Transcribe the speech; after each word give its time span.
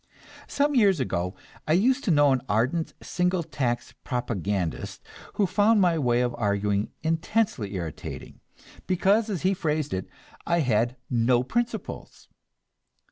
Some 0.47 0.73
years 0.73 0.99
ago 0.99 1.35
I 1.67 1.73
used 1.73 2.03
to 2.05 2.09
know 2.09 2.31
an 2.31 2.41
ardent 2.49 2.95
single 3.03 3.43
tax 3.43 3.93
propagandist 4.03 5.05
who 5.35 5.45
found 5.45 5.79
my 5.79 5.99
way 5.99 6.21
of 6.21 6.33
arguing 6.39 6.89
intensely 7.03 7.75
irritating, 7.75 8.39
because, 8.87 9.29
as 9.29 9.43
he 9.43 9.53
phrased 9.53 9.93
it, 9.93 10.09
I 10.43 10.61
had 10.61 10.95
"no 11.11 11.43
principles." 11.43 12.29